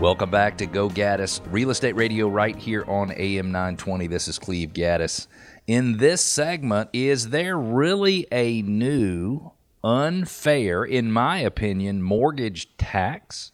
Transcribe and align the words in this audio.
Welcome 0.00 0.30
back 0.30 0.56
to 0.58 0.66
Go 0.66 0.88
Gaddis 0.88 1.40
Real 1.50 1.70
Estate 1.70 1.96
Radio 1.96 2.28
right 2.28 2.54
here 2.54 2.84
on 2.86 3.10
AM 3.16 3.50
920. 3.50 4.06
This 4.06 4.28
is 4.28 4.38
Cleve 4.38 4.72
Gaddis. 4.72 5.26
In 5.66 5.96
this 5.96 6.22
segment, 6.22 6.88
is 6.92 7.30
there 7.30 7.58
really 7.58 8.24
a 8.30 8.62
new, 8.62 9.50
unfair, 9.82 10.84
in 10.84 11.10
my 11.10 11.38
opinion, 11.38 12.04
mortgage 12.04 12.76
tax? 12.76 13.50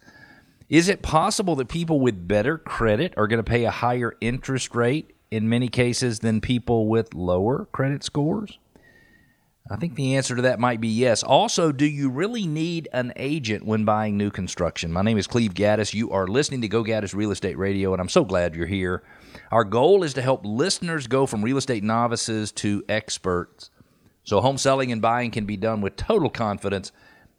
Is 0.69 0.91
it 0.91 1.01
possible 1.01 1.57
that 1.57 1.69
people 1.69 1.99
with 1.99 2.29
better 2.29 2.59
credit 2.59 3.15
are 3.17 3.27
going 3.27 3.43
to 3.43 3.43
pay 3.43 3.65
a 3.65 3.71
higher 3.71 4.15
interest 4.21 4.75
rate 4.75 5.17
in 5.31 5.49
many 5.49 5.69
cases 5.69 6.19
than 6.19 6.43
people 6.43 6.89
with 6.89 7.15
lower 7.15 7.65
credit 7.73 8.05
scores? 8.05 8.59
I 9.71 9.77
think 9.77 9.95
the 9.95 10.17
answer 10.17 10.37
to 10.37 10.43
that 10.43 10.61
might 10.61 10.81
be 10.81 10.89
yes. 10.89 11.23
Also, 11.23 11.73
do 11.73 11.87
you 11.87 12.11
really 12.11 12.47
need 12.47 12.89
an 12.93 13.15
agent 13.17 13.65
when 13.65 13.87
buying 13.87 14.19
new 14.19 14.31
construction? 14.31 14.93
My 14.93 15.01
name 15.01 15.17
is 15.17 15.27
Cleve 15.27 15.55
Gaddis. 15.55 15.95
You 15.95 16.11
are 16.11 16.27
listening 16.27 16.61
to 16.61 16.69
Go 16.69 16.85
Gaddis 16.85 17.15
Real 17.15 17.31
Estate 17.31 17.57
Radio, 17.57 17.93
and 17.95 18.01
I'm 18.01 18.11
so 18.11 18.25
glad 18.25 18.55
you're 18.55 18.67
here. 18.67 19.03
Our 19.51 19.65
goal 19.65 20.03
is 20.03 20.13
to 20.15 20.23
help 20.23 20.43
listeners 20.45 21.07
go 21.07 21.25
from 21.25 21.43
real 21.43 21.57
estate 21.57 21.83
novices 21.83 22.53
to 22.53 22.85
experts 22.91 23.71
so 24.25 24.41
home 24.41 24.57
selling 24.57 24.91
and 24.91 25.03
buying 25.03 25.31
can 25.31 25.45
be 25.45 25.57
done 25.57 25.83
with 25.83 25.97
total 25.97 26.31
confidence 26.31 26.93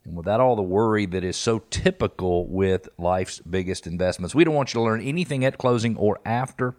and 0.04 0.16
without 0.16 0.40
all 0.40 0.54
the 0.54 0.62
worry 0.62 1.04
that 1.06 1.24
is 1.24 1.36
so 1.36 1.58
typical 1.70 2.46
with 2.46 2.88
life's 2.96 3.40
biggest 3.40 3.88
investments. 3.88 4.34
We 4.34 4.44
don't 4.44 4.54
want 4.54 4.72
you 4.72 4.78
to 4.78 4.84
learn 4.84 5.00
anything 5.00 5.44
at 5.44 5.58
closing 5.58 5.96
or 5.96 6.20
after 6.24 6.76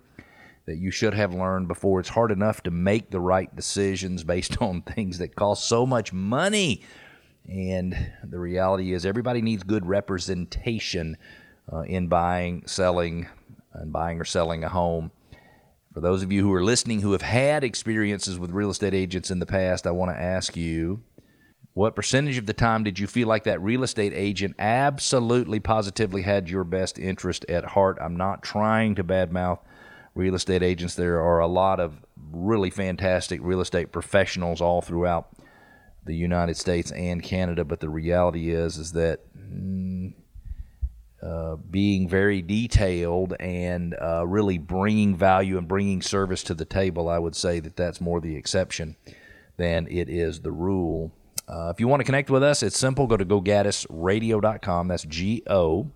that 0.67 0.77
you 0.77 0.91
should 0.91 1.13
have 1.13 1.33
learned 1.33 1.67
before. 1.67 2.01
It's 2.01 2.09
hard 2.09 2.29
enough 2.29 2.61
to 2.63 2.71
make 2.71 3.09
the 3.09 3.21
right 3.21 3.53
decisions 3.55 4.23
based 4.23 4.61
on 4.61 4.83
things 4.83 5.17
that 5.17 5.35
cost 5.35 5.67
so 5.67 5.85
much 5.85 6.13
money. 6.13 6.83
And 7.49 8.11
the 8.23 8.37
reality 8.37 8.93
is, 8.93 9.05
everybody 9.05 9.41
needs 9.41 9.63
good 9.63 9.85
representation 9.85 11.17
uh, 11.71 11.81
in 11.81 12.07
buying, 12.07 12.63
selling, 12.67 13.27
and 13.73 13.93
buying 13.93 14.19
or 14.19 14.25
selling 14.25 14.65
a 14.65 14.69
home. 14.69 15.11
For 15.93 16.01
those 16.01 16.21
of 16.21 16.31
you 16.31 16.43
who 16.43 16.53
are 16.53 16.63
listening 16.63 17.01
who 17.01 17.13
have 17.13 17.21
had 17.21 17.63
experiences 17.63 18.37
with 18.37 18.51
real 18.51 18.69
estate 18.69 18.93
agents 18.93 19.31
in 19.31 19.39
the 19.39 19.45
past, 19.45 19.87
I 19.87 19.91
want 19.91 20.11
to 20.11 20.21
ask 20.21 20.57
you 20.57 21.01
what 21.73 21.95
percentage 21.95 22.37
of 22.37 22.45
the 22.45 22.53
time 22.53 22.83
did 22.83 22.99
you 22.99 23.07
feel 23.07 23.27
like 23.27 23.45
that 23.45 23.61
real 23.61 23.83
estate 23.83 24.13
agent 24.13 24.55
absolutely 24.59 25.59
positively 25.59 26.23
had 26.23 26.49
your 26.49 26.63
best 26.65 26.99
interest 26.99 27.45
at 27.47 27.63
heart? 27.63 27.97
I'm 28.01 28.17
not 28.17 28.43
trying 28.43 28.95
to 28.95 29.03
badmouth 29.03 29.59
real 30.17 30.35
estate 30.35 30.63
agents. 30.63 30.95
There 30.95 31.21
are 31.21 31.39
a 31.39 31.47
lot 31.47 31.79
of 31.79 32.01
really 32.31 32.69
fantastic 32.69 33.39
real 33.43 33.61
estate 33.61 33.91
professionals 33.91 34.59
all 34.59 34.81
throughout 34.81 35.29
the 36.05 36.15
United 36.15 36.57
States 36.57 36.91
and 36.91 37.21
Canada, 37.21 37.63
but 37.63 37.79
the 37.79 37.89
reality 37.89 38.49
is 38.49 38.77
is 38.77 38.93
that 38.93 39.19
mm, 39.37 40.13
uh, 41.21 41.55
being 41.69 42.09
very 42.09 42.41
detailed 42.41 43.35
and 43.39 43.95
uh, 44.01 44.25
really 44.25 44.57
bringing 44.57 45.15
value 45.15 45.57
and 45.57 45.67
bringing 45.67 46.01
service 46.01 46.43
to 46.43 46.53
the 46.53 46.65
table, 46.65 47.09
I 47.09 47.19
would 47.19 47.35
say 47.35 47.59
that 47.59 47.75
that's 47.75 48.01
more 48.01 48.19
the 48.19 48.35
exception 48.35 48.95
than 49.57 49.87
it 49.87 50.09
is 50.09 50.41
the 50.41 50.51
rule. 50.51 51.11
Uh, 51.47 51.71
if 51.73 51.79
you 51.79 51.87
want 51.87 52.01
to 52.01 52.03
connect 52.03 52.29
with 52.29 52.43
us, 52.43 52.61
it's 52.61 52.77
simple. 52.77 53.07
Go 53.07 53.17
to 53.17 53.25
gogaddisradio.com. 53.25 54.87
That's 54.87 55.03
G 55.03 55.43
O 55.47 55.91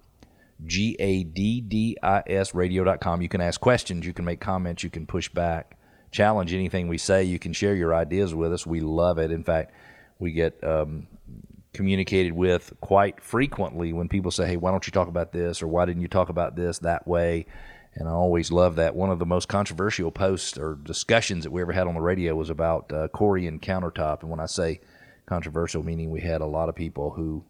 G 0.66 0.96
A 1.00 1.24
D 1.24 1.62
D 1.62 1.98
I 2.02 2.24
S 2.28 2.54
radio.com. 2.54 3.22
You 3.22 3.30
can 3.30 3.42
ask 3.42 3.60
questions, 3.60 4.06
you 4.06 4.14
can 4.14 4.26
make 4.26 4.40
comments, 4.40 4.84
you 4.84 4.90
can 4.90 5.06
push 5.06 5.30
back, 5.30 5.78
challenge 6.12 6.54
anything 6.54 6.88
we 6.88 6.98
say. 6.98 7.24
You 7.24 7.40
can 7.40 7.54
share 7.54 7.76
your 7.76 7.96
ideas 7.96 8.36
with 8.36 8.54
us. 8.54 8.66
We 8.66 8.80
love 8.82 9.18
it. 9.18 9.32
In 9.32 9.44
fact, 9.44 9.74
we 10.20 10.32
get 10.32 10.64
um, 10.64 11.08
communicated 11.74 12.34
with 12.34 12.74
quite 12.82 13.22
frequently 13.22 13.94
when 13.94 14.10
people 14.10 14.32
say, 14.32 14.48
hey, 14.48 14.58
why 14.58 14.72
don't 14.72 14.86
you 14.86 14.92
talk 14.92 15.08
about 15.08 15.32
this? 15.32 15.62
Or 15.62 15.68
why 15.68 15.86
didn't 15.86 16.02
you 16.02 16.08
talk 16.08 16.30
about 16.30 16.56
this 16.56 16.80
that 16.80 17.08
way? 17.08 17.46
And 17.94 18.08
I 18.08 18.12
always 18.12 18.52
love 18.52 18.76
that. 18.78 18.96
One 18.96 19.10
of 19.10 19.20
the 19.20 19.26
most 19.26 19.48
controversial 19.48 20.12
posts 20.12 20.58
or 20.58 20.76
discussions 20.76 21.44
that 21.44 21.52
we 21.52 21.62
ever 21.62 21.74
had 21.74 21.88
on 21.88 21.96
the 21.96 22.02
radio 22.02 22.36
was 22.36 22.50
about 22.50 22.92
uh, 22.92 23.08
Corian 23.10 23.60
countertop. 23.60 24.22
And 24.22 24.30
when 24.30 24.40
I 24.40 24.46
say 24.46 24.80
controversial, 25.26 25.84
meaning 25.84 26.10
we 26.10 26.22
had 26.22 26.42
a 26.42 26.46
lot 26.46 26.70
of 26.70 26.76
people 26.76 27.12
who 27.12 27.44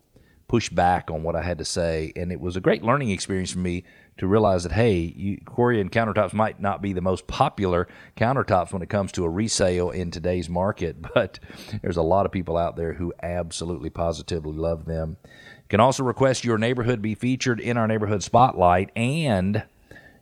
push 0.52 0.68
back 0.68 1.10
on 1.10 1.24
what 1.24 1.34
I 1.34 1.42
had 1.42 1.60
to 1.60 1.66
say. 1.66 2.12
And 2.18 2.30
it 2.30 2.42
was 2.42 2.58
a 2.58 2.60
great 2.60 2.84
learning 2.84 3.10
experience 3.10 3.54
for 3.54 3.60
me 3.60 3.86
to 4.18 4.28
realize 4.28 4.64
that, 4.64 4.74
hey, 4.74 4.98
you, 4.98 5.38
Corian 5.46 5.90
countertops 5.90 6.34
might 6.34 6.60
not 6.60 6.82
be 6.82 6.92
the 6.92 7.00
most 7.00 7.26
popular 7.26 7.88
countertops 8.18 8.74
when 8.74 8.82
it 8.82 8.90
comes 8.90 9.14
to 9.14 9.24
a 9.24 9.30
resale 9.30 9.92
in 9.92 10.12
today's 10.12 10.50
market, 10.50 11.02
but 11.16 11.40
there's 11.82 11.96
a 11.96 12.02
lot 12.02 12.26
of 12.26 12.34
people 12.34 12.58
out 12.58 12.76
there 12.76 12.92
who 12.92 13.14
absolutely 13.24 13.90
positively 13.90 14.52
love 14.52 14.84
them. 14.84 15.16
You 15.26 15.70
can 15.70 15.80
also 15.80 16.04
request 16.04 16.44
your 16.44 16.58
neighborhood 16.58 17.02
be 17.02 17.16
featured 17.16 17.62
in 17.62 17.78
our 17.78 17.88
neighborhood 17.88 18.22
spotlight 18.22 18.92
and 18.94 19.64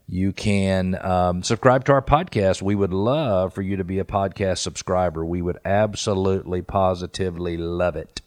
you 0.07 0.31
can 0.31 0.95
um, 1.03 1.41
subscribe 1.41 1.85
to 1.85 1.93
our 1.93 2.03
podcast. 2.03 2.61
We 2.61 2.75
would 2.75 2.93
love 2.93 3.55
for 3.55 3.63
you 3.63 3.77
to 3.77 3.83
be 3.83 3.97
a 3.97 4.03
podcast 4.03 4.59
subscriber. 4.59 5.25
We 5.25 5.41
would 5.41 5.57
absolutely, 5.65 6.61
positively 6.61 7.57
love 7.57 7.95
it. 7.95 8.21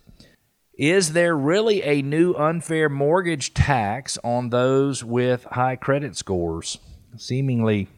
Is 0.78 1.12
there 1.12 1.36
really 1.36 1.82
a 1.82 2.00
new 2.00 2.32
unfair 2.32 2.88
mortgage 2.88 3.52
tax 3.52 4.16
on 4.24 4.48
those 4.48 5.04
with 5.04 5.44
high 5.44 5.76
credit 5.76 6.16
scores? 6.16 6.78
Seemingly 7.14 7.88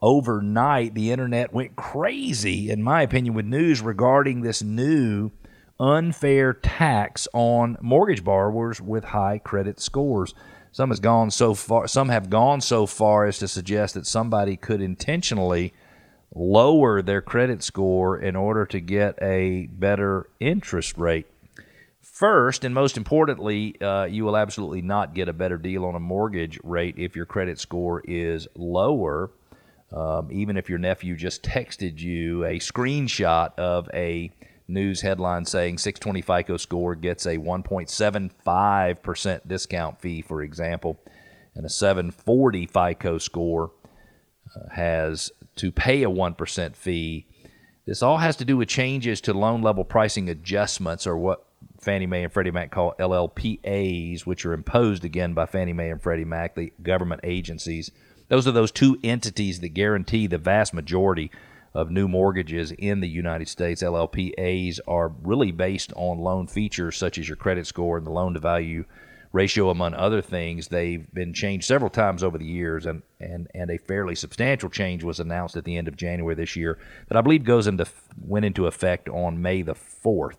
overnight, 0.00 0.94
the 0.94 1.10
internet 1.10 1.52
went 1.52 1.76
crazy, 1.76 2.70
in 2.70 2.82
my 2.82 3.02
opinion, 3.02 3.34
with 3.34 3.44
news 3.44 3.82
regarding 3.82 4.40
this 4.40 4.62
new 4.62 5.30
unfair 5.78 6.54
tax 6.54 7.28
on 7.34 7.76
mortgage 7.82 8.24
borrowers 8.24 8.80
with 8.80 9.04
high 9.04 9.36
credit 9.36 9.78
scores. 9.78 10.32
Some 10.72 10.88
has 10.88 11.00
gone 11.00 11.30
so 11.30 11.52
far 11.52 11.86
some 11.86 12.08
have 12.08 12.30
gone 12.30 12.62
so 12.62 12.86
far 12.86 13.26
as 13.26 13.38
to 13.40 13.48
suggest 13.48 13.92
that 13.92 14.06
somebody 14.06 14.56
could 14.56 14.80
intentionally 14.80 15.74
lower 16.34 17.02
their 17.02 17.20
credit 17.20 17.62
score 17.62 18.18
in 18.18 18.36
order 18.36 18.64
to 18.64 18.80
get 18.80 19.18
a 19.20 19.66
better 19.66 20.30
interest 20.40 20.96
rate. 20.96 21.26
First, 22.16 22.64
and 22.64 22.74
most 22.74 22.96
importantly, 22.96 23.78
uh, 23.78 24.06
you 24.06 24.24
will 24.24 24.38
absolutely 24.38 24.80
not 24.80 25.12
get 25.12 25.28
a 25.28 25.34
better 25.34 25.58
deal 25.58 25.84
on 25.84 25.94
a 25.94 26.00
mortgage 26.00 26.58
rate 26.64 26.94
if 26.96 27.14
your 27.14 27.26
credit 27.26 27.58
score 27.58 28.00
is 28.08 28.48
lower. 28.54 29.32
Um, 29.92 30.30
even 30.32 30.56
if 30.56 30.70
your 30.70 30.78
nephew 30.78 31.14
just 31.14 31.42
texted 31.42 31.98
you 31.98 32.42
a 32.46 32.58
screenshot 32.58 33.54
of 33.58 33.90
a 33.92 34.32
news 34.66 35.02
headline 35.02 35.44
saying 35.44 35.76
620 35.76 36.22
FICO 36.22 36.56
score 36.56 36.94
gets 36.94 37.26
a 37.26 37.36
1.75% 37.36 39.40
discount 39.46 40.00
fee, 40.00 40.22
for 40.22 40.40
example, 40.40 40.98
and 41.54 41.66
a 41.66 41.68
740 41.68 42.64
FICO 42.64 43.18
score 43.18 43.72
uh, 44.56 44.74
has 44.74 45.30
to 45.56 45.70
pay 45.70 46.02
a 46.02 46.08
1% 46.08 46.76
fee. 46.76 47.26
This 47.84 48.02
all 48.02 48.16
has 48.16 48.36
to 48.36 48.46
do 48.46 48.56
with 48.56 48.68
changes 48.68 49.20
to 49.20 49.34
loan 49.34 49.60
level 49.60 49.84
pricing 49.84 50.30
adjustments, 50.30 51.06
or 51.06 51.18
what 51.18 51.45
Fannie 51.80 52.06
Mae 52.06 52.24
and 52.24 52.32
Freddie 52.32 52.50
Mac 52.50 52.70
call 52.70 52.94
LLPAs, 52.98 54.26
which 54.26 54.44
are 54.46 54.52
imposed 54.52 55.04
again 55.04 55.34
by 55.34 55.46
Fannie 55.46 55.72
Mae 55.72 55.90
and 55.90 56.02
Freddie 56.02 56.24
Mac, 56.24 56.54
the 56.54 56.72
government 56.82 57.20
agencies. 57.24 57.90
Those 58.28 58.46
are 58.46 58.52
those 58.52 58.72
two 58.72 58.98
entities 59.04 59.60
that 59.60 59.70
guarantee 59.70 60.26
the 60.26 60.38
vast 60.38 60.74
majority 60.74 61.30
of 61.74 61.90
new 61.90 62.08
mortgages 62.08 62.72
in 62.72 63.00
the 63.00 63.08
United 63.08 63.48
States. 63.48 63.82
LLPAs 63.82 64.80
are 64.88 65.08
really 65.08 65.52
based 65.52 65.92
on 65.94 66.18
loan 66.18 66.46
features 66.46 66.96
such 66.96 67.18
as 67.18 67.28
your 67.28 67.36
credit 67.36 67.66
score 67.66 67.98
and 67.98 68.06
the 68.06 68.10
loan 68.10 68.34
to 68.34 68.40
value 68.40 68.84
ratio, 69.32 69.68
among 69.68 69.94
other 69.94 70.22
things. 70.22 70.68
They've 70.68 71.06
been 71.12 71.34
changed 71.34 71.66
several 71.66 71.90
times 71.90 72.24
over 72.24 72.38
the 72.38 72.46
years, 72.46 72.86
and, 72.86 73.02
and, 73.20 73.48
and 73.54 73.70
a 73.70 73.78
fairly 73.78 74.14
substantial 74.14 74.70
change 74.70 75.04
was 75.04 75.20
announced 75.20 75.56
at 75.56 75.64
the 75.64 75.76
end 75.76 75.88
of 75.88 75.96
January 75.96 76.34
this 76.34 76.56
year 76.56 76.78
that 77.08 77.16
I 77.18 77.20
believe 77.20 77.44
goes 77.44 77.66
into 77.66 77.86
went 78.18 78.46
into 78.46 78.66
effect 78.66 79.08
on 79.08 79.42
May 79.42 79.62
the 79.62 79.74
4th. 79.74 80.38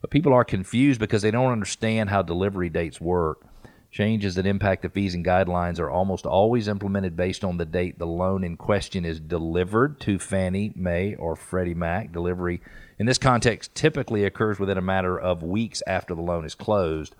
But 0.00 0.10
people 0.10 0.32
are 0.32 0.44
confused 0.44 1.00
because 1.00 1.22
they 1.22 1.30
don't 1.30 1.52
understand 1.52 2.10
how 2.10 2.22
delivery 2.22 2.68
dates 2.68 3.00
work. 3.00 3.44
Changes 3.90 4.34
that 4.34 4.46
impact 4.46 4.82
the 4.82 4.88
fees 4.88 5.14
and 5.14 5.24
guidelines 5.24 5.78
are 5.78 5.88
almost 5.88 6.26
always 6.26 6.66
implemented 6.66 7.16
based 7.16 7.44
on 7.44 7.58
the 7.58 7.64
date 7.64 7.96
the 7.98 8.06
loan 8.06 8.42
in 8.42 8.56
question 8.56 9.04
is 9.04 9.20
delivered 9.20 10.00
to 10.00 10.18
Fannie 10.18 10.72
Mae 10.74 11.14
or 11.14 11.36
Freddie 11.36 11.74
Mac. 11.74 12.12
Delivery 12.12 12.60
in 12.98 13.06
this 13.06 13.18
context 13.18 13.72
typically 13.74 14.24
occurs 14.24 14.58
within 14.58 14.78
a 14.78 14.82
matter 14.82 15.18
of 15.18 15.44
weeks 15.44 15.80
after 15.86 16.14
the 16.14 16.22
loan 16.22 16.44
is 16.44 16.56
closed. 16.56 17.14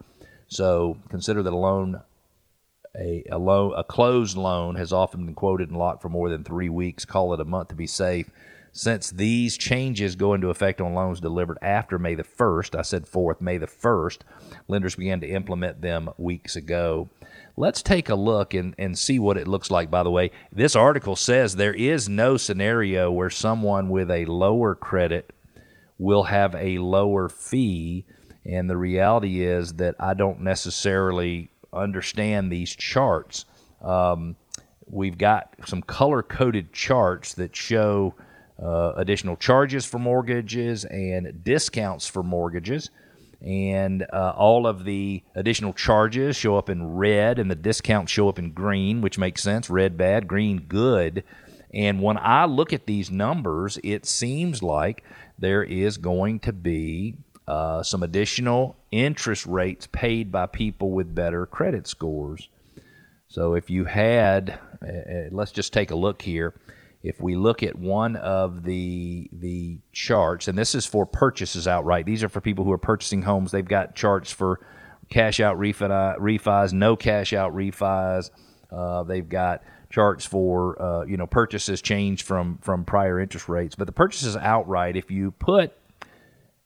So 0.48 0.98
consider 1.08 1.44
that 1.44 1.52
a 1.52 1.56
loan 1.56 2.00
a, 2.96 3.24
a 3.30 3.38
loan 3.38 3.74
a 3.76 3.84
closed 3.84 4.36
loan 4.36 4.76
has 4.76 4.92
often 4.92 5.26
been 5.26 5.34
quoted 5.34 5.68
and 5.68 5.78
locked 5.78 6.02
for 6.02 6.08
more 6.08 6.28
than 6.28 6.44
three 6.44 6.68
weeks. 6.68 7.04
Call 7.04 7.34
it 7.34 7.40
a 7.40 7.44
month 7.44 7.68
to 7.68 7.74
be 7.74 7.86
safe. 7.86 8.30
Since 8.76 9.12
these 9.12 9.56
changes 9.56 10.16
go 10.16 10.34
into 10.34 10.50
effect 10.50 10.80
on 10.80 10.94
loans 10.94 11.20
delivered 11.20 11.58
after 11.62 11.96
May 11.96 12.16
the 12.16 12.24
1st, 12.24 12.76
I 12.76 12.82
said 12.82 13.04
4th, 13.04 13.40
May 13.40 13.56
the 13.56 13.68
1st, 13.68 14.22
lenders 14.66 14.96
began 14.96 15.20
to 15.20 15.28
implement 15.28 15.80
them 15.80 16.10
weeks 16.18 16.56
ago. 16.56 17.08
Let's 17.56 17.82
take 17.82 18.08
a 18.08 18.16
look 18.16 18.52
and, 18.52 18.74
and 18.76 18.98
see 18.98 19.20
what 19.20 19.36
it 19.36 19.46
looks 19.46 19.70
like. 19.70 19.92
By 19.92 20.02
the 20.02 20.10
way, 20.10 20.32
this 20.50 20.74
article 20.74 21.14
says 21.14 21.54
there 21.54 21.72
is 21.72 22.08
no 22.08 22.36
scenario 22.36 23.12
where 23.12 23.30
someone 23.30 23.90
with 23.90 24.10
a 24.10 24.24
lower 24.24 24.74
credit 24.74 25.32
will 25.96 26.24
have 26.24 26.56
a 26.56 26.78
lower 26.78 27.28
fee. 27.28 28.06
And 28.44 28.68
the 28.68 28.76
reality 28.76 29.44
is 29.44 29.74
that 29.74 29.94
I 30.00 30.14
don't 30.14 30.40
necessarily 30.40 31.48
understand 31.72 32.50
these 32.50 32.74
charts. 32.74 33.44
Um, 33.80 34.34
we've 34.84 35.16
got 35.16 35.54
some 35.64 35.80
color 35.80 36.24
coded 36.24 36.72
charts 36.72 37.34
that 37.34 37.54
show 37.54 38.16
uh, 38.62 38.92
additional 38.96 39.36
charges 39.36 39.84
for 39.84 39.98
mortgages 39.98 40.84
and 40.84 41.42
discounts 41.44 42.06
for 42.06 42.22
mortgages. 42.22 42.90
And 43.40 44.06
uh, 44.10 44.32
all 44.36 44.66
of 44.66 44.84
the 44.84 45.22
additional 45.34 45.74
charges 45.74 46.36
show 46.36 46.56
up 46.56 46.70
in 46.70 46.94
red, 46.96 47.38
and 47.38 47.50
the 47.50 47.54
discounts 47.56 48.10
show 48.10 48.28
up 48.28 48.38
in 48.38 48.52
green, 48.52 49.02
which 49.02 49.18
makes 49.18 49.42
sense 49.42 49.68
red 49.68 49.98
bad, 49.98 50.26
green 50.26 50.60
good. 50.60 51.24
And 51.74 52.00
when 52.00 52.16
I 52.16 52.44
look 52.46 52.72
at 52.72 52.86
these 52.86 53.10
numbers, 53.10 53.78
it 53.82 54.06
seems 54.06 54.62
like 54.62 55.04
there 55.38 55.62
is 55.62 55.98
going 55.98 56.38
to 56.40 56.52
be 56.52 57.16
uh, 57.46 57.82
some 57.82 58.02
additional 58.02 58.76
interest 58.90 59.44
rates 59.44 59.88
paid 59.88 60.32
by 60.32 60.46
people 60.46 60.92
with 60.92 61.14
better 61.14 61.44
credit 61.44 61.86
scores. 61.86 62.48
So 63.28 63.54
if 63.54 63.68
you 63.68 63.84
had, 63.84 64.58
uh, 64.80 64.86
uh, 64.86 65.28
let's 65.32 65.50
just 65.52 65.72
take 65.72 65.90
a 65.90 65.96
look 65.96 66.22
here. 66.22 66.54
If 67.04 67.20
we 67.20 67.36
look 67.36 67.62
at 67.62 67.78
one 67.78 68.16
of 68.16 68.64
the 68.64 69.28
the 69.30 69.78
charts, 69.92 70.48
and 70.48 70.56
this 70.56 70.74
is 70.74 70.86
for 70.86 71.04
purchases 71.04 71.68
outright. 71.68 72.06
These 72.06 72.24
are 72.24 72.30
for 72.30 72.40
people 72.40 72.64
who 72.64 72.72
are 72.72 72.78
purchasing 72.78 73.22
homes. 73.22 73.52
They've 73.52 73.62
got 73.62 73.94
charts 73.94 74.32
for 74.32 74.66
cash 75.10 75.38
out 75.38 75.58
refi, 75.58 76.18
refis, 76.18 76.72
no 76.72 76.96
cash 76.96 77.34
out 77.34 77.54
refis. 77.54 78.30
Uh, 78.72 79.02
they've 79.02 79.28
got 79.28 79.62
charts 79.90 80.24
for 80.24 80.80
uh, 80.80 81.04
you 81.04 81.18
know 81.18 81.26
purchases 81.26 81.82
change 81.82 82.22
from 82.22 82.56
from 82.62 82.86
prior 82.86 83.20
interest 83.20 83.50
rates. 83.50 83.74
But 83.74 83.86
the 83.86 83.92
purchases 83.92 84.34
outright, 84.34 84.96
if 84.96 85.10
you 85.10 85.32
put 85.32 85.76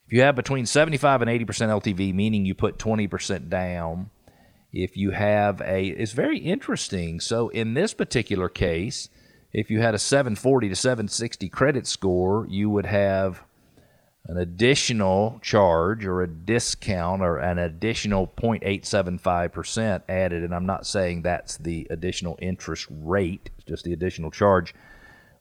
if 0.07 0.13
you 0.13 0.23
have 0.23 0.37
between 0.37 0.67
75 0.67 1.21
and 1.21 1.31
80% 1.31 1.47
LTV, 1.83 2.15
meaning 2.15 2.47
you 2.47 2.55
put 2.55 2.79
20% 2.79 3.51
down, 3.51 4.09
if 4.73 4.97
you 4.97 5.11
have 5.11 5.61
a, 5.61 5.89
it's 5.89 6.13
very 6.13 6.39
interesting. 6.39 7.21
So 7.21 7.49
in 7.49 7.75
this 7.75 7.93
particular 7.93 8.49
case, 8.49 9.11
if 9.53 9.71
you 9.71 9.81
had 9.81 9.95
a 9.95 9.99
740 9.99 10.69
to 10.69 10.77
760 10.77 11.49
credit 11.49 11.87
score, 11.87 12.47
you 12.49 12.69
would 12.71 12.87
have 12.87 13.43
an 14.27 14.37
additional 14.37 15.39
charge 15.43 16.05
or 16.05 16.23
a 16.23 16.29
discount 16.29 17.23
or 17.23 17.39
an 17.39 17.59
additional 17.59 18.27
0.875% 18.27 20.03
added. 20.09 20.45
And 20.45 20.55
I'm 20.55 20.67
not 20.67 20.87
saying 20.87 21.23
that's 21.23 21.57
the 21.57 21.87
additional 21.89 22.39
interest 22.43 22.87
rate, 22.91 23.49
it's 23.57 23.65
just 23.65 23.85
the 23.85 23.95
additional 23.95 24.31
charge 24.31 24.75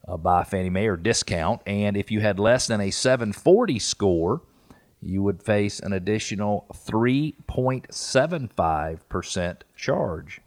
uh, 0.06 0.16
by 0.16 0.42
Fannie 0.42 0.70
Mae 0.70 0.86
or 0.86 0.96
discount. 0.96 1.60
And 1.66 1.94
if 1.96 2.10
you 2.10 2.20
had 2.20 2.38
less 2.38 2.66
than 2.66 2.80
a 2.80 2.90
740 2.90 3.78
score, 3.78 4.40
you 5.02 5.22
would 5.22 5.42
face 5.42 5.80
an 5.80 5.92
additional 5.92 6.64
3.75% 6.72 9.56
charge. 9.76 10.40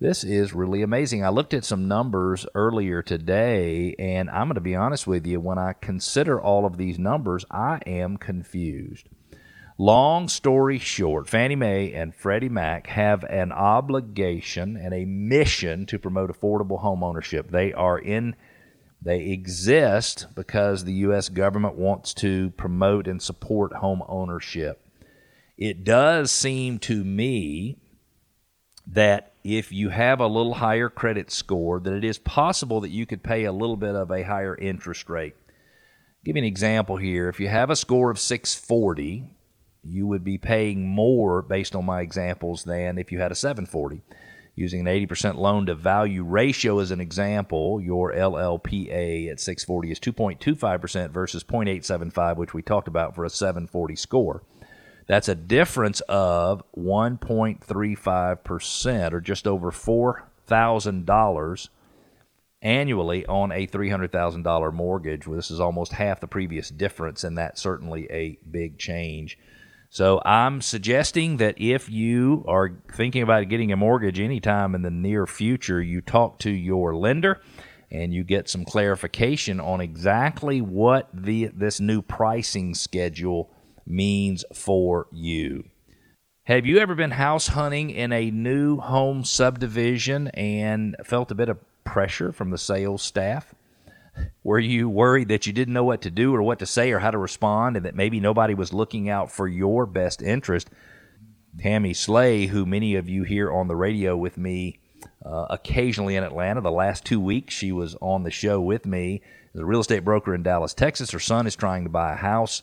This 0.00 0.24
is 0.24 0.54
really 0.54 0.80
amazing. 0.80 1.22
I 1.22 1.28
looked 1.28 1.52
at 1.52 1.62
some 1.62 1.86
numbers 1.86 2.46
earlier 2.54 3.02
today, 3.02 3.94
and 3.98 4.30
I'm 4.30 4.46
going 4.46 4.54
to 4.54 4.60
be 4.62 4.74
honest 4.74 5.06
with 5.06 5.26
you. 5.26 5.40
When 5.40 5.58
I 5.58 5.74
consider 5.74 6.40
all 6.40 6.64
of 6.64 6.78
these 6.78 6.98
numbers, 6.98 7.44
I 7.50 7.80
am 7.84 8.16
confused. 8.16 9.10
Long 9.76 10.26
story 10.28 10.78
short, 10.78 11.28
Fannie 11.28 11.54
Mae 11.54 11.92
and 11.92 12.14
Freddie 12.14 12.48
Mac 12.48 12.86
have 12.86 13.24
an 13.24 13.52
obligation 13.52 14.74
and 14.74 14.94
a 14.94 15.04
mission 15.04 15.84
to 15.84 15.98
promote 15.98 16.30
affordable 16.30 16.80
home 16.80 17.04
ownership. 17.04 17.50
They 17.50 17.74
are 17.74 17.98
in 17.98 18.36
they 19.02 19.28
exist 19.28 20.28
because 20.34 20.84
the 20.84 20.94
U.S. 20.94 21.28
government 21.28 21.74
wants 21.74 22.14
to 22.14 22.50
promote 22.52 23.06
and 23.06 23.20
support 23.20 23.74
home 23.74 24.02
ownership. 24.08 24.82
It 25.58 25.84
does 25.84 26.30
seem 26.30 26.78
to 26.80 27.04
me 27.04 27.79
that 28.86 29.32
if 29.44 29.72
you 29.72 29.88
have 29.90 30.20
a 30.20 30.26
little 30.26 30.54
higher 30.54 30.88
credit 30.88 31.30
score, 31.30 31.80
that 31.80 31.94
it 31.94 32.04
is 32.04 32.18
possible 32.18 32.80
that 32.80 32.90
you 32.90 33.06
could 33.06 33.22
pay 33.22 33.44
a 33.44 33.52
little 33.52 33.76
bit 33.76 33.94
of 33.94 34.10
a 34.10 34.22
higher 34.22 34.56
interest 34.56 35.08
rate. 35.08 35.34
I'll 35.48 36.24
give 36.24 36.36
you 36.36 36.42
an 36.42 36.46
example 36.46 36.96
here. 36.96 37.28
If 37.28 37.40
you 37.40 37.48
have 37.48 37.70
a 37.70 37.76
score 37.76 38.10
of 38.10 38.18
640, 38.18 39.24
you 39.82 40.06
would 40.06 40.24
be 40.24 40.38
paying 40.38 40.86
more 40.86 41.40
based 41.40 41.74
on 41.74 41.86
my 41.86 42.00
examples 42.02 42.64
than 42.64 42.98
if 42.98 43.10
you 43.10 43.18
had 43.18 43.32
a 43.32 43.36
740 43.36 44.02
using 44.54 44.86
an 44.86 44.86
80% 44.86 45.36
loan 45.36 45.66
to 45.66 45.74
value 45.74 46.22
ratio 46.22 46.80
as 46.80 46.90
an 46.90 47.00
example, 47.00 47.80
your 47.80 48.12
LLPA 48.12 49.30
at 49.30 49.40
640 49.40 49.90
is 49.90 49.98
2.25% 49.98 51.10
versus 51.10 51.42
0.875, 51.42 52.36
which 52.36 52.52
we 52.52 52.60
talked 52.60 52.88
about 52.88 53.14
for 53.14 53.24
a 53.24 53.30
740 53.30 53.96
score. 53.96 54.42
That's 55.10 55.28
a 55.28 55.34
difference 55.34 56.00
of 56.02 56.62
1.35% 56.78 59.12
or 59.12 59.20
just 59.20 59.48
over 59.48 59.72
$4,000 59.72 61.68
annually 62.62 63.26
on 63.26 63.50
a 63.50 63.66
$300,000 63.66 64.72
mortgage. 64.72 65.26
Well, 65.26 65.34
this 65.34 65.50
is 65.50 65.58
almost 65.58 65.94
half 65.94 66.20
the 66.20 66.28
previous 66.28 66.68
difference, 66.68 67.24
and 67.24 67.36
that's 67.36 67.60
certainly 67.60 68.06
a 68.08 68.38
big 68.48 68.78
change. 68.78 69.36
So 69.88 70.22
I'm 70.24 70.60
suggesting 70.60 71.38
that 71.38 71.60
if 71.60 71.90
you 71.90 72.44
are 72.46 72.70
thinking 72.92 73.22
about 73.22 73.48
getting 73.48 73.72
a 73.72 73.76
mortgage 73.76 74.20
anytime 74.20 74.76
in 74.76 74.82
the 74.82 74.92
near 74.92 75.26
future, 75.26 75.82
you 75.82 76.02
talk 76.02 76.38
to 76.38 76.52
your 76.52 76.94
lender 76.94 77.40
and 77.90 78.14
you 78.14 78.22
get 78.22 78.48
some 78.48 78.64
clarification 78.64 79.58
on 79.58 79.80
exactly 79.80 80.60
what 80.60 81.08
the 81.12 81.46
this 81.46 81.80
new 81.80 82.00
pricing 82.00 82.76
schedule 82.76 83.50
means 83.90 84.44
for 84.54 85.06
you. 85.10 85.64
Have 86.44 86.66
you 86.66 86.78
ever 86.78 86.94
been 86.94 87.12
house 87.12 87.48
hunting 87.48 87.90
in 87.90 88.12
a 88.12 88.30
new 88.30 88.78
home 88.78 89.24
subdivision 89.24 90.28
and 90.28 90.96
felt 91.04 91.30
a 91.30 91.34
bit 91.34 91.48
of 91.48 91.58
pressure 91.84 92.32
from 92.32 92.50
the 92.50 92.58
sales 92.58 93.02
staff? 93.02 93.54
Were 94.42 94.58
you 94.58 94.88
worried 94.88 95.28
that 95.28 95.46
you 95.46 95.52
didn't 95.52 95.74
know 95.74 95.84
what 95.84 96.02
to 96.02 96.10
do 96.10 96.34
or 96.34 96.42
what 96.42 96.58
to 96.58 96.66
say 96.66 96.90
or 96.92 96.98
how 96.98 97.10
to 97.10 97.18
respond 97.18 97.76
and 97.76 97.84
that 97.86 97.94
maybe 97.94 98.20
nobody 98.20 98.54
was 98.54 98.72
looking 98.72 99.08
out 99.08 99.30
for 99.30 99.46
your 99.46 99.86
best 99.86 100.22
interest? 100.22 100.70
Tammy 101.58 101.94
Slay, 101.94 102.46
who 102.46 102.64
many 102.66 102.96
of 102.96 103.08
you 103.08 103.22
hear 103.22 103.52
on 103.52 103.68
the 103.68 103.76
radio 103.76 104.16
with 104.16 104.38
me 104.38 104.80
uh, 105.24 105.46
occasionally 105.50 106.16
in 106.16 106.24
Atlanta, 106.24 106.60
the 106.60 106.70
last 106.70 107.04
two 107.04 107.20
weeks 107.20 107.54
she 107.54 107.72
was 107.72 107.94
on 108.00 108.22
the 108.22 108.30
show 108.30 108.60
with 108.60 108.86
me, 108.86 109.22
as 109.54 109.60
a 109.60 109.64
real 109.64 109.80
estate 109.80 110.04
broker 110.04 110.34
in 110.34 110.42
Dallas, 110.42 110.74
Texas. 110.74 111.10
Her 111.10 111.18
son 111.18 111.46
is 111.46 111.56
trying 111.56 111.84
to 111.84 111.90
buy 111.90 112.12
a 112.12 112.16
house. 112.16 112.62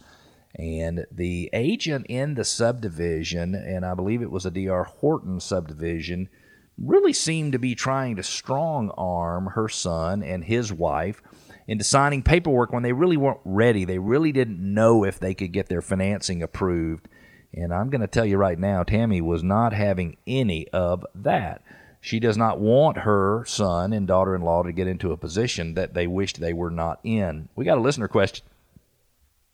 And 0.58 1.06
the 1.12 1.50
agent 1.54 2.08
in 2.10 2.34
the 2.34 2.44
subdivision, 2.44 3.54
and 3.54 3.86
I 3.86 3.94
believe 3.94 4.22
it 4.22 4.32
was 4.32 4.46
a 4.46 4.52
D.R. 4.52 4.86
Horton 4.86 5.40
subdivision, 5.40 6.30
really 6.78 7.14
seemed 7.14 7.54
to 7.54 7.60
be 7.60 7.76
trying 7.76 8.16
to 8.16 8.24
strong 8.24 8.92
arm 8.98 9.48
her 9.48 9.70
son 9.70 10.24
and 10.24 10.44
his 10.44 10.74
wife 10.74 11.22
into 11.68 11.84
signing 11.84 12.24
paperwork 12.24 12.72
when 12.72 12.84
they 12.84 12.94
really 12.94 13.18
weren't 13.18 13.40
ready. 13.46 13.86
They 13.86 14.00
really 14.00 14.32
didn't 14.32 14.60
know 14.60 15.04
if 15.04 15.20
they 15.20 15.34
could 15.34 15.52
get 15.52 15.70
their 15.70 15.82
financing 15.82 16.42
approved. 16.42 17.08
And 17.54 17.74
I'm 17.74 17.90
going 17.90 18.02
to 18.02 18.08
tell 18.08 18.26
you 18.26 18.38
right 18.38 18.58
now, 18.58 18.84
Tammy 18.84 19.22
was 19.22 19.44
not 19.44 19.74
having 19.74 20.18
any 20.26 20.68
of 20.70 21.06
that. 21.16 21.62
She 22.00 22.20
does 22.20 22.38
not 22.38 22.60
want 22.60 23.00
her 23.00 23.44
son 23.46 23.92
and 23.92 24.08
daughter 24.08 24.36
in 24.36 24.42
law 24.42 24.64
to 24.64 24.72
get 24.72 24.88
into 24.88 25.12
a 25.12 25.18
position 25.18 25.74
that 25.74 25.94
they 25.94 26.08
wished 26.08 26.40
they 26.40 26.54
were 26.54 26.72
not 26.72 27.00
in. 27.04 27.50
We 27.56 27.66
got 27.66 27.78
a 27.78 27.82
listener 27.82 28.08
question 28.08 28.46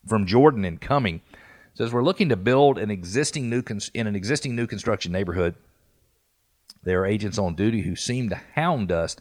from 0.08 0.26
Jordan 0.26 0.66
in 0.66 0.78
Cumming 0.78 1.22
says 1.74 1.92
we're 1.92 2.04
looking 2.04 2.30
to 2.30 2.36
build 2.36 2.78
an 2.78 2.92
existing 2.92 3.50
new 3.50 3.64
in 3.94 4.08
an 4.08 4.16
existing 4.16 4.56
new 4.56 4.68
construction 4.68 5.12
neighborhood. 5.12 5.56
There 6.84 7.02
are 7.02 7.06
agents 7.06 7.38
on 7.38 7.56
duty 7.56 7.82
who 7.82 7.96
seem 7.96 8.30
to 8.30 8.42
hound 8.56 8.92
us 8.92 9.16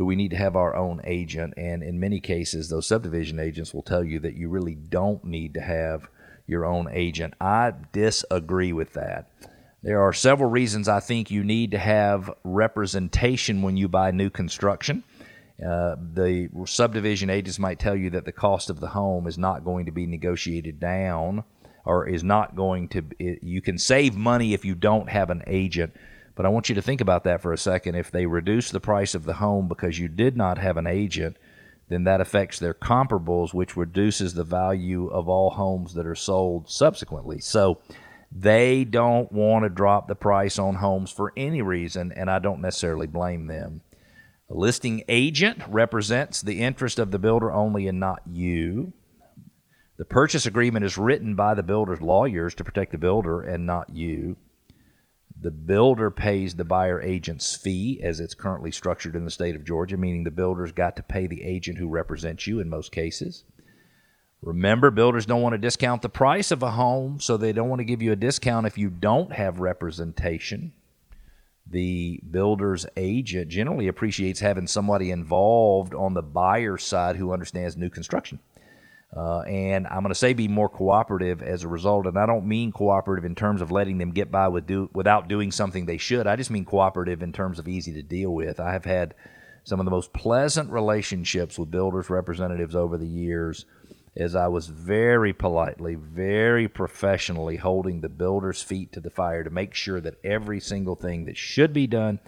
do 0.00 0.06
we 0.06 0.16
need 0.16 0.30
to 0.30 0.36
have 0.38 0.56
our 0.56 0.74
own 0.76 1.02
agent? 1.04 1.52
And 1.58 1.82
in 1.82 2.00
many 2.00 2.20
cases, 2.20 2.70
those 2.70 2.86
subdivision 2.86 3.38
agents 3.38 3.74
will 3.74 3.82
tell 3.82 4.02
you 4.02 4.18
that 4.20 4.34
you 4.34 4.48
really 4.48 4.74
don't 4.74 5.22
need 5.24 5.52
to 5.52 5.60
have 5.60 6.08
your 6.46 6.64
own 6.64 6.88
agent. 6.90 7.34
I 7.38 7.74
disagree 7.92 8.72
with 8.72 8.94
that. 8.94 9.30
There 9.82 10.00
are 10.00 10.14
several 10.14 10.48
reasons 10.48 10.88
I 10.88 11.00
think 11.00 11.30
you 11.30 11.44
need 11.44 11.72
to 11.72 11.78
have 11.78 12.30
representation 12.44 13.60
when 13.60 13.76
you 13.76 13.88
buy 13.88 14.10
new 14.10 14.30
construction. 14.30 15.04
Uh, 15.64 15.96
the 16.14 16.48
subdivision 16.66 17.30
agents 17.30 17.58
might 17.58 17.78
tell 17.78 17.96
you 17.96 18.10
that 18.10 18.24
the 18.24 18.32
cost 18.32 18.70
of 18.70 18.80
the 18.80 18.88
home 18.88 19.26
is 19.26 19.36
not 19.36 19.64
going 19.64 19.86
to 19.86 19.92
be 19.92 20.06
negotiated 20.06 20.80
down 20.80 21.44
or 21.84 22.08
is 22.08 22.24
not 22.24 22.56
going 22.56 22.88
to, 22.88 23.04
it, 23.18 23.42
you 23.42 23.60
can 23.60 23.78
save 23.78 24.16
money 24.16 24.54
if 24.54 24.64
you 24.64 24.74
don't 24.74 25.08
have 25.08 25.30
an 25.30 25.42
agent 25.46 25.92
but 26.40 26.46
I 26.46 26.48
want 26.48 26.70
you 26.70 26.74
to 26.76 26.80
think 26.80 27.02
about 27.02 27.24
that 27.24 27.42
for 27.42 27.52
a 27.52 27.58
second. 27.58 27.96
If 27.96 28.10
they 28.10 28.24
reduce 28.24 28.70
the 28.70 28.80
price 28.80 29.14
of 29.14 29.24
the 29.24 29.34
home 29.34 29.68
because 29.68 29.98
you 29.98 30.08
did 30.08 30.38
not 30.38 30.56
have 30.56 30.78
an 30.78 30.86
agent, 30.86 31.36
then 31.88 32.04
that 32.04 32.22
affects 32.22 32.58
their 32.58 32.72
comparables, 32.72 33.52
which 33.52 33.76
reduces 33.76 34.32
the 34.32 34.42
value 34.42 35.08
of 35.08 35.28
all 35.28 35.50
homes 35.50 35.92
that 35.92 36.06
are 36.06 36.14
sold 36.14 36.70
subsequently. 36.70 37.40
So 37.40 37.80
they 38.32 38.84
don't 38.84 39.30
want 39.30 39.64
to 39.64 39.68
drop 39.68 40.08
the 40.08 40.14
price 40.14 40.58
on 40.58 40.76
homes 40.76 41.10
for 41.10 41.32
any 41.36 41.60
reason, 41.60 42.10
and 42.12 42.30
I 42.30 42.38
don't 42.38 42.62
necessarily 42.62 43.06
blame 43.06 43.46
them. 43.46 43.82
A 44.50 44.54
listing 44.54 45.04
agent 45.08 45.62
represents 45.68 46.42
the 46.42 46.60
interest 46.60 46.98
of 46.98 47.12
the 47.12 47.20
builder 47.20 47.52
only 47.52 47.86
and 47.86 48.00
not 48.00 48.22
you. 48.26 48.92
The 49.96 50.04
purchase 50.04 50.44
agreement 50.44 50.84
is 50.84 50.98
written 50.98 51.36
by 51.36 51.54
the 51.54 51.62
builder's 51.62 52.00
lawyers 52.00 52.54
to 52.56 52.64
protect 52.64 52.90
the 52.90 52.98
builder 52.98 53.40
and 53.42 53.64
not 53.64 53.90
you 53.90 54.36
The 55.40 55.50
builder 55.50 56.10
pays 56.10 56.54
the 56.54 56.64
buyer 56.64 57.00
agent's 57.00 57.56
fee 57.56 58.00
as 58.02 58.20
it's 58.20 58.34
currently 58.34 58.70
structured 58.70 59.16
in 59.16 59.24
the 59.24 59.30
state 59.30 59.56
of 59.56 59.64
Georgia, 59.64 59.96
meaning 59.96 60.24
the 60.24 60.30
builder's 60.30 60.72
got 60.72 60.96
to 60.96 61.02
pay 61.02 61.26
the 61.26 61.42
agent 61.44 61.78
who 61.78 61.88
represents 61.88 62.46
you 62.46 62.60
in 62.60 62.68
most 62.68 62.92
cases. 62.92 63.44
Remember, 64.42 64.90
builders 64.90 65.26
don't 65.26 65.42
want 65.42 65.54
to 65.54 65.58
discount 65.58 66.02
the 66.02 66.08
price 66.08 66.50
of 66.50 66.62
a 66.62 66.72
home, 66.72 67.20
so 67.20 67.36
they 67.36 67.52
don't 67.52 67.68
want 67.68 67.80
to 67.80 67.84
give 67.84 68.02
you 68.02 68.12
a 68.12 68.16
discount 68.16 68.66
if 68.66 68.76
you 68.76 68.90
don't 68.90 69.32
have 69.32 69.60
representation. 69.60 70.72
The 71.70 72.20
builder's 72.28 72.86
agent 72.96 73.48
generally 73.48 73.88
appreciates 73.88 74.40
having 74.40 74.66
somebody 74.66 75.10
involved 75.10 75.94
on 75.94 76.14
the 76.14 76.22
buyer 76.22 76.76
side 76.76 77.16
who 77.16 77.32
understands 77.32 77.76
new 77.76 77.90
construction. 77.90 78.40
Uh, 79.16 79.40
and 79.40 79.86
I'm 79.88 80.02
going 80.02 80.10
to 80.10 80.14
say 80.14 80.34
be 80.34 80.48
more 80.48 80.68
cooperative 80.68 81.42
as 81.42 81.64
a 81.64 81.68
result. 81.68 82.06
And 82.06 82.18
I 82.18 82.26
don't 82.26 82.46
mean 82.46 82.70
cooperative 82.70 83.24
in 83.24 83.34
terms 83.34 83.60
of 83.60 83.70
letting 83.70 83.98
them 83.98 84.12
get 84.12 84.30
by 84.30 84.48
with 84.48 84.66
do, 84.66 84.88
without 84.92 85.28
doing 85.28 85.50
something 85.50 85.86
they 85.86 85.96
should. 85.96 86.26
I 86.26 86.36
just 86.36 86.50
mean 86.50 86.64
cooperative 86.64 87.22
in 87.22 87.32
terms 87.32 87.58
of 87.58 87.66
easy 87.68 87.92
to 87.94 88.02
deal 88.02 88.32
with. 88.32 88.60
I 88.60 88.72
have 88.72 88.84
had 88.84 89.14
some 89.64 89.80
of 89.80 89.84
the 89.84 89.90
most 89.90 90.12
pleasant 90.12 90.70
relationships 90.70 91.58
with 91.58 91.70
builders 91.70 92.08
representatives 92.08 92.76
over 92.76 92.96
the 92.96 93.06
years 93.06 93.66
as 94.16 94.34
I 94.34 94.48
was 94.48 94.66
very 94.66 95.32
politely, 95.32 95.94
very 95.94 96.68
professionally 96.68 97.56
holding 97.56 98.00
the 98.00 98.08
builder's 98.08 98.62
feet 98.62 98.92
to 98.92 99.00
the 99.00 99.10
fire 99.10 99.44
to 99.44 99.50
make 99.50 99.74
sure 99.74 100.00
that 100.00 100.18
every 100.24 100.60
single 100.60 100.96
thing 100.96 101.26
that 101.26 101.36
should 101.36 101.72
be 101.72 101.86
done 101.86 102.18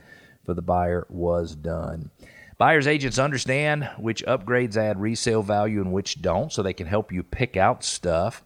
for 0.45 0.55
the 0.55 0.63
buyer 0.63 1.07
was 1.09 1.55
done. 1.55 2.11
Buyer's 2.59 2.87
agents 2.87 3.19
understand 3.19 3.91
which 3.99 4.25
upgrades 4.27 4.77
add 4.77 5.01
resale 5.01 5.43
value 5.43 5.81
and 5.81 5.93
which 5.93 6.23
don't, 6.23 6.53
so 6.53 6.63
they 6.63 6.73
can 6.73 6.87
help 6.87 7.11
you 7.11 7.23
pick 7.23 7.57
out 7.57 7.83
stuff. 7.83 8.45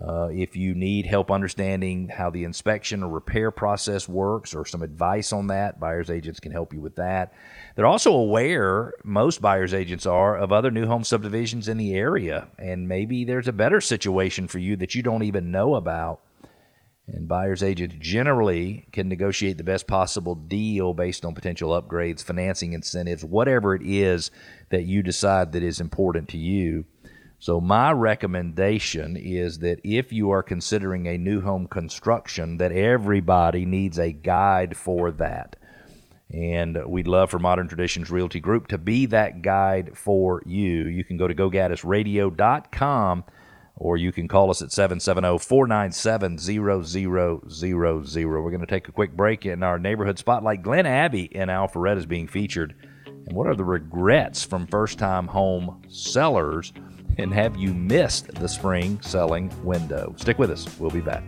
Uh, 0.00 0.28
if 0.32 0.56
you 0.56 0.74
need 0.74 1.04
help 1.04 1.30
understanding 1.30 2.08
how 2.08 2.30
the 2.30 2.44
inspection 2.44 3.02
or 3.02 3.10
repair 3.10 3.50
process 3.50 4.08
works 4.08 4.54
or 4.54 4.64
some 4.64 4.82
advice 4.82 5.32
on 5.32 5.48
that, 5.48 5.78
buyer's 5.78 6.08
agents 6.08 6.40
can 6.40 6.50
help 6.50 6.72
you 6.72 6.80
with 6.80 6.96
that. 6.96 7.32
They're 7.76 7.86
also 7.86 8.12
aware, 8.12 8.94
most 9.04 9.42
buyer's 9.42 9.74
agents 9.74 10.06
are, 10.06 10.36
of 10.36 10.50
other 10.50 10.70
new 10.70 10.86
home 10.86 11.04
subdivisions 11.04 11.68
in 11.68 11.76
the 11.76 11.94
area, 11.94 12.48
and 12.58 12.88
maybe 12.88 13.24
there's 13.24 13.48
a 13.48 13.52
better 13.52 13.80
situation 13.80 14.48
for 14.48 14.58
you 14.58 14.76
that 14.76 14.94
you 14.94 15.02
don't 15.02 15.24
even 15.24 15.50
know 15.50 15.74
about. 15.74 16.20
And 17.06 17.28
buyer's 17.28 17.62
agents 17.62 17.96
generally 17.98 18.86
can 18.92 19.08
negotiate 19.08 19.58
the 19.58 19.64
best 19.64 19.86
possible 19.86 20.34
deal 20.34 20.94
based 20.94 21.24
on 21.24 21.34
potential 21.34 21.70
upgrades, 21.70 22.22
financing 22.22 22.72
incentives, 22.72 23.24
whatever 23.24 23.74
it 23.74 23.82
is 23.84 24.30
that 24.70 24.84
you 24.84 25.02
decide 25.02 25.52
that 25.52 25.62
is 25.62 25.80
important 25.80 26.28
to 26.30 26.38
you. 26.38 26.86
So, 27.42 27.60
my 27.60 27.90
recommendation 27.90 29.16
is 29.16 29.58
that 29.58 29.80
if 29.82 30.12
you 30.12 30.30
are 30.30 30.44
considering 30.44 31.08
a 31.08 31.18
new 31.18 31.40
home 31.40 31.66
construction, 31.66 32.58
that 32.58 32.70
everybody 32.70 33.64
needs 33.64 33.98
a 33.98 34.12
guide 34.12 34.76
for 34.76 35.10
that. 35.10 35.56
And 36.32 36.78
we'd 36.86 37.08
love 37.08 37.32
for 37.32 37.40
Modern 37.40 37.66
Traditions 37.66 38.12
Realty 38.12 38.38
Group 38.38 38.68
to 38.68 38.78
be 38.78 39.06
that 39.06 39.42
guide 39.42 39.98
for 39.98 40.44
you. 40.46 40.86
You 40.86 41.02
can 41.02 41.16
go 41.16 41.26
to 41.26 41.34
gogaddisradio.com 41.34 43.24
or 43.74 43.96
you 43.96 44.12
can 44.12 44.28
call 44.28 44.48
us 44.48 44.62
at 44.62 44.70
770 44.70 45.38
497 45.40 46.38
0000. 46.38 48.28
We're 48.28 48.50
going 48.50 48.60
to 48.60 48.66
take 48.66 48.86
a 48.86 48.92
quick 48.92 49.16
break 49.16 49.46
in 49.46 49.64
our 49.64 49.80
neighborhood 49.80 50.20
spotlight. 50.20 50.62
Glen 50.62 50.86
Abbey 50.86 51.24
in 51.24 51.48
Alpharetta 51.48 51.96
is 51.98 52.06
being 52.06 52.28
featured. 52.28 52.76
And 53.04 53.36
what 53.36 53.48
are 53.48 53.56
the 53.56 53.64
regrets 53.64 54.44
from 54.44 54.68
first 54.68 55.00
time 55.00 55.26
home 55.26 55.82
sellers? 55.88 56.72
And 57.18 57.32
have 57.32 57.56
you 57.56 57.74
missed 57.74 58.34
the 58.34 58.48
spring 58.48 59.00
selling 59.02 59.52
window? 59.62 60.14
Stick 60.16 60.38
with 60.38 60.50
us. 60.50 60.66
We'll 60.78 60.90
be 60.90 61.00
back. 61.00 61.22